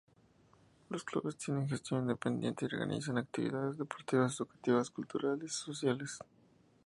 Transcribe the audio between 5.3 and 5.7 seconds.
y